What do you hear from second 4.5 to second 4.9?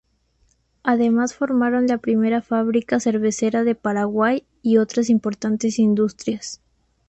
y